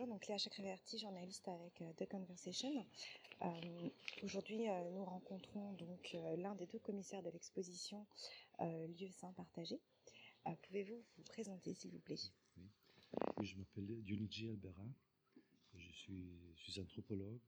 [0.00, 2.86] bonjour, donc Léa Chakraverti, journaliste avec The Conversation.
[4.22, 8.06] Aujourd'hui, nous rencontrons donc l'un des deux commissaires de l'exposition
[8.60, 9.80] Lieux saints partagés.
[10.62, 12.16] Pouvez-vous vous présenter, s'il vous plaît?
[12.56, 12.64] Oui.
[13.42, 14.86] je m'appelle Dionigi Albera,
[15.74, 17.40] je suis, je suis anthropologue,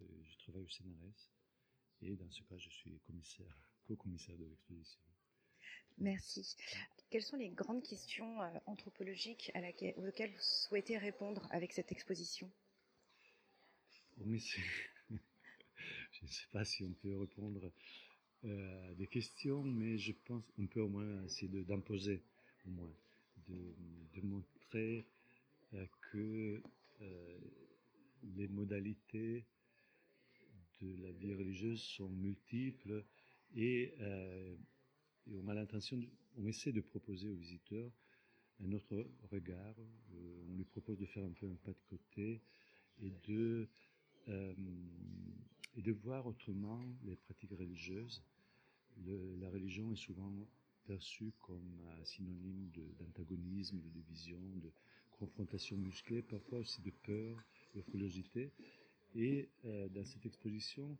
[0.00, 1.30] je travaille au CNRS
[2.02, 3.56] et dans ce cas, je suis commissaire,
[3.88, 5.00] co-commissaire de l'exposition.
[5.98, 6.56] Merci.
[7.10, 9.52] Quelles sont les grandes questions euh, anthropologiques
[9.96, 12.50] auxquelles vous souhaitez répondre avec cette exposition?
[14.20, 17.72] Oh, Je ne sais pas si on peut répondre
[18.44, 22.22] euh, à des questions, mais je pense qu'on peut au moins essayer d'imposer,
[22.66, 22.92] au moins,
[23.48, 25.06] de, montrer
[25.74, 26.62] euh, que
[28.34, 29.44] les modalités
[30.80, 33.04] de la vie religieuse sont multiples
[33.54, 33.94] et
[35.32, 35.98] on a l'intention,
[36.36, 37.90] on essaie de proposer aux visiteurs
[38.64, 39.74] un autre regard.
[39.78, 42.40] Euh, on lui propose de faire un peu un pas de côté
[43.02, 43.68] et de
[44.28, 44.54] euh,
[46.02, 48.22] voir autrement les pratiques religieuses.
[49.04, 50.32] La religion est souvent
[50.86, 54.70] perçue comme synonyme d'antagonisme, de, division, de
[55.18, 57.36] confrontation musclée, parfois aussi de peur,
[57.74, 58.50] de frilosité.
[59.14, 60.96] Et euh, dans cette exposition,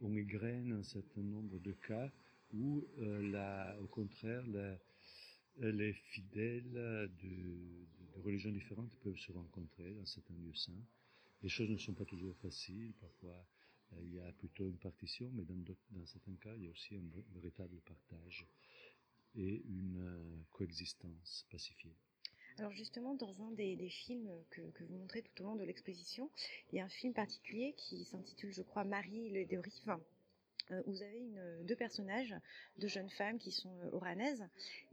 [0.00, 2.10] on égrène un certain nombre de cas
[2.52, 4.44] où, euh, au contraire,
[5.58, 10.84] les fidèles de, religions différentes peuvent se rencontrer dans certains lieux saints.
[11.42, 13.44] Les choses ne sont pas toujours faciles, parfois
[13.94, 16.94] euh, il y a plutôt une partition, mais dans, certains cas, il y a aussi
[16.94, 17.02] un
[17.34, 18.46] véritable partage
[19.34, 21.94] et une euh, coexistence pacifiée.
[22.58, 26.30] Alors justement, dans un des, films que, vous montrez tout au long de l'exposition,
[26.70, 29.98] il y a un film particulier qui s'intitule, je crois, Marie le de Rive,
[30.86, 32.34] vous avez une, deux personnages,
[32.78, 34.44] deux jeunes femmes qui sont euh, oranaises,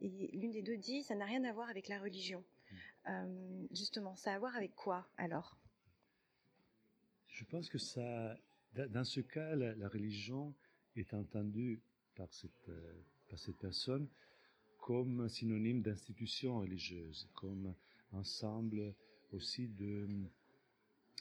[0.02, 2.44] et l'une des deux dit ça n'a rien à voir avec la religion.
[2.72, 2.76] Mm.
[3.08, 5.58] Euh, justement, ça a à voir avec quoi alors?
[7.28, 8.38] Je pense que ça,
[8.74, 10.54] dans ce cas, la, religion
[10.96, 11.82] est entendue
[12.16, 12.70] par cette,
[13.30, 14.10] par cette personne
[14.80, 17.74] comme synonyme d'institution religieuse, comme
[18.12, 18.94] ensemble
[19.32, 20.08] aussi de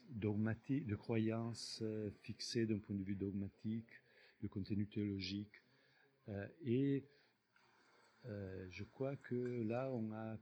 [0.09, 1.83] dogmatique, de croyances
[2.23, 3.91] fixées d'un point de vue dogmatique,
[4.43, 5.63] de contenu théologique.
[6.29, 7.05] Euh, et
[8.27, 10.39] euh, je crois que là, on a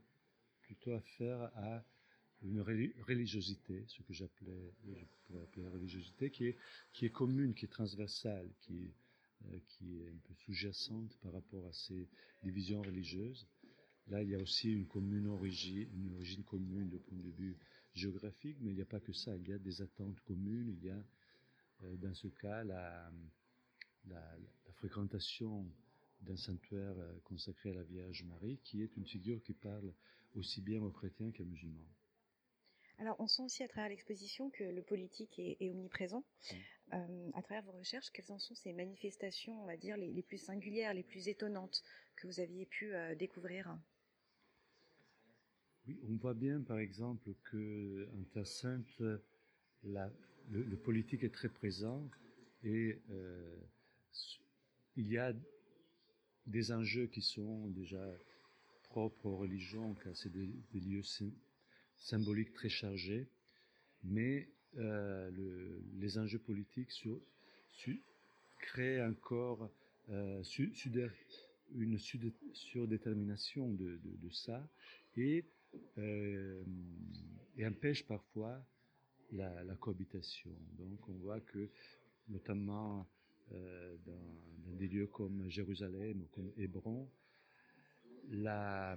[0.61, 1.83] plutôt affaire à
[2.43, 6.57] une religiosité, ce que j'appelais, je pourrais appeler la religiosité, qui est,
[6.93, 8.93] qui est commune, qui est transversale, qui est,
[9.45, 12.07] euh, qui est un peu sous-jacente par rapport à ces
[12.43, 13.47] divisions religieuses.
[14.07, 17.57] Là, il y a aussi une commune origine, une origine commune de point de vue
[17.93, 19.35] géographique, mais il n'y a pas que ça.
[19.35, 20.69] Il y a des attentes communes.
[20.69, 21.03] Il y a,
[21.97, 23.11] dans ce cas, la,
[24.09, 25.65] la, la fréquentation
[26.21, 29.93] d'un sanctuaire euh, consacré à la Vierge Marie, qui est une figure qui parle
[30.35, 31.87] aussi bien aux chrétiens qu'aux musulmans.
[32.99, 36.23] Alors, on sent aussi à travers l'exposition que le politique est, est omniprésent.
[36.93, 40.23] Euh, à travers vos recherches, quelles en sont ces manifestations, on va dire, les, les
[40.23, 41.83] plus singulières, les plus étonnantes
[42.15, 43.77] que vous aviez pu euh, découvrir?
[45.87, 49.01] Oui, on voit bien, par exemple, que en Terre Sainte,
[49.83, 50.11] la,
[50.49, 52.09] le, le, politique est très présent
[52.63, 53.55] et euh,
[54.95, 55.33] il y a
[56.45, 58.03] des enjeux qui sont déjà
[58.83, 61.03] propres aux religions, car c'est des, lieux
[61.97, 63.27] symboliques très chargés,
[64.03, 67.19] mais euh, le, les enjeux politiques sur,
[68.59, 69.69] créent encore
[70.09, 70.43] euh,
[71.75, 71.97] une
[72.53, 74.67] surdétermination de, de, ça
[75.15, 75.45] et,
[75.97, 76.63] euh,
[77.61, 78.63] empêche parfois
[79.31, 80.51] la, cohabitation.
[80.77, 81.69] Donc on voit que
[82.29, 83.07] notamment
[83.53, 87.09] euh, dans, des lieux comme Jérusalem ou comme Hébron,
[88.29, 88.95] la,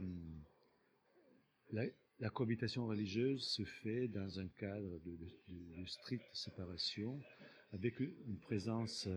[2.34, 5.16] cohabitation religieuse se fait dans un cadre de,
[5.86, 7.18] stricte séparation,
[7.72, 9.08] avec une présence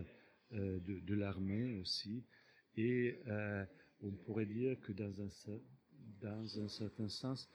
[0.52, 2.24] euh, de, l'armée aussi,
[2.76, 3.66] et euh,
[4.00, 5.28] on pourrait dire que dans un,
[6.22, 7.50] dans un certain sens,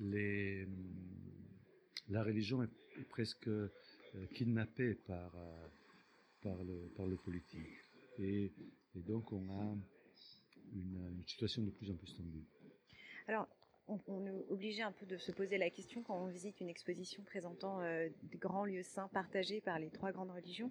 [0.00, 0.64] la
[2.24, 3.48] religion est presque
[4.34, 5.32] kidnappée par
[6.42, 7.66] par le, par le politique.
[8.18, 8.52] Et,
[8.94, 9.76] et donc on a
[10.74, 12.44] une, une, situation de plus en plus tendue.
[13.28, 13.48] Alors,
[13.88, 16.68] on, on, est obligé un peu de se poser la question quand on visite une
[16.68, 20.70] exposition présentant euh, des grands lieux saints partagés par les trois grandes religions.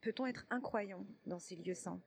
[0.00, 2.02] Peut-on être incroyant dans ces lieux saints?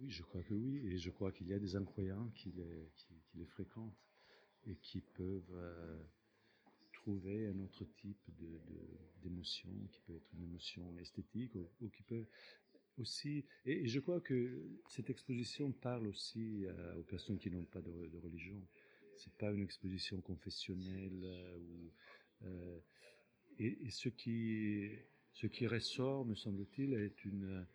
[0.00, 0.82] Oui, je crois que oui.
[0.86, 3.96] Et je crois qu'il y a des incroyants qui les, qui, qui les fréquentent
[4.66, 5.54] et qui peuvent...
[5.54, 6.02] Euh,
[7.02, 8.18] trouver un autre type
[9.22, 12.26] d'émotion, qui peut être une émotion esthétique ou, qui peut
[12.98, 13.44] aussi.
[13.66, 18.08] Et, je crois que cette exposition parle aussi euh, aux personnes qui n'ont pas de,
[18.08, 18.60] de, religion,
[19.16, 21.24] c'est pas une exposition confessionnelle
[21.58, 21.92] ou
[23.58, 24.88] et, ce qui
[25.32, 27.66] ce qui ressort, me semble-t-il, est une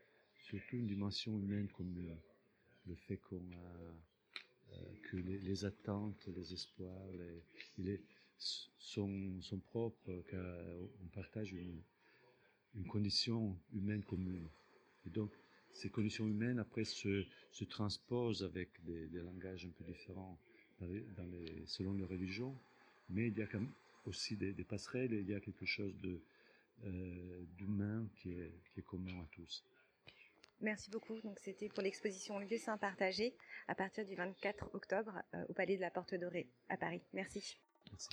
[0.42, 2.16] surtout une dimension humaine commune.
[2.86, 3.78] Le fait qu'on a
[5.10, 7.10] que les, attentes, les espoirs,
[8.38, 11.82] sont, sont propres, qu'on partage une,
[12.76, 14.48] une condition humaine commune.
[15.06, 15.32] Et donc,
[15.72, 20.40] ces conditions humaines, après, se, se transposent avec des, des, langages un peu différents
[20.80, 22.56] dans les, selon les religions,
[23.10, 23.72] mais il y a quand même
[24.06, 26.22] aussi des, des passerelles et il y a quelque chose de,
[26.86, 29.64] euh, d'humain qui est, qui est commun à tous.
[30.62, 31.20] Merci beaucoup.
[31.22, 33.36] Donc c'était pour l'exposition Lieu Saint partagé
[33.68, 37.02] à partir du 24 octobre euh, au Palais de la Porte Dorée à Paris.
[37.14, 37.58] Merci.
[37.92, 38.10] Merci.